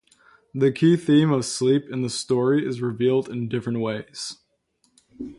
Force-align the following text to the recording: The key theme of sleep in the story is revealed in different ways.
The 0.55 0.71
key 0.71 0.97
theme 0.97 1.31
of 1.31 1.45
sleep 1.45 1.87
in 1.91 2.01
the 2.01 2.09
story 2.09 2.65
is 2.67 2.81
revealed 2.81 3.29
in 3.29 3.47
different 3.49 3.81
ways. 3.81 4.39